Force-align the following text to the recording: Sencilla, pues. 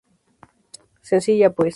Sencilla, 1.03 1.53
pues. 1.53 1.69